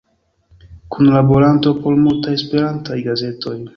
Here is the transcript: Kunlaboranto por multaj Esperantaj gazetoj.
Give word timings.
Kunlaboranto 0.95 1.73
por 1.83 1.99
multaj 2.07 2.33
Esperantaj 2.39 2.99
gazetoj. 3.11 3.55